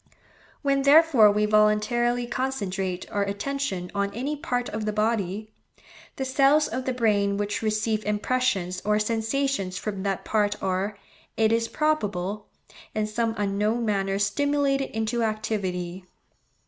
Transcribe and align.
When 0.63 0.81
therefore 0.81 1.29
we 1.29 1.45
voluntarily 1.45 2.25
concentrate 2.25 3.05
our 3.11 3.21
attention 3.21 3.91
on 3.93 4.11
any 4.15 4.35
part 4.35 4.67
of 4.67 4.85
the 4.85 4.91
body, 4.91 5.51
the 6.15 6.25
cells 6.25 6.67
of 6.67 6.85
the 6.85 6.91
brain 6.91 7.37
which 7.37 7.61
receive 7.61 8.03
impressions 8.03 8.81
or 8.83 8.97
sensations 8.97 9.77
from 9.77 10.01
that 10.01 10.25
part 10.25 10.55
are, 10.59 10.97
it 11.37 11.51
is 11.51 11.67
probable, 11.67 12.47
in 12.95 13.05
some 13.05 13.35
unknown 13.37 13.85
manner 13.85 14.17
stimulated 14.17 14.89
into 14.89 15.21
activity. 15.21 16.05